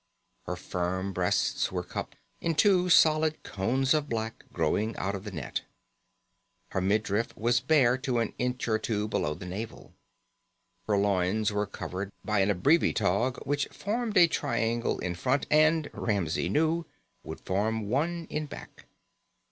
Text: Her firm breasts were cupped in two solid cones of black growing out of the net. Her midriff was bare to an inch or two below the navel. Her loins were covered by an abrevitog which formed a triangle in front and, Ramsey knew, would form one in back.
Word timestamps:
Her 0.47 0.55
firm 0.55 1.13
breasts 1.13 1.71
were 1.71 1.83
cupped 1.83 2.15
in 2.39 2.55
two 2.55 2.89
solid 2.89 3.43
cones 3.43 3.93
of 3.93 4.09
black 4.09 4.45
growing 4.51 4.97
out 4.97 5.13
of 5.13 5.25
the 5.25 5.31
net. 5.31 5.61
Her 6.69 6.81
midriff 6.81 7.37
was 7.37 7.59
bare 7.59 7.99
to 7.99 8.17
an 8.17 8.33
inch 8.39 8.67
or 8.67 8.79
two 8.79 9.07
below 9.07 9.35
the 9.35 9.45
navel. 9.45 9.93
Her 10.87 10.97
loins 10.97 11.51
were 11.51 11.67
covered 11.67 12.11
by 12.25 12.39
an 12.39 12.49
abrevitog 12.49 13.45
which 13.45 13.67
formed 13.67 14.17
a 14.17 14.25
triangle 14.25 14.97
in 14.97 15.13
front 15.13 15.45
and, 15.51 15.87
Ramsey 15.93 16.49
knew, 16.49 16.87
would 17.21 17.39
form 17.41 17.87
one 17.87 18.25
in 18.31 18.47
back. 18.47 18.85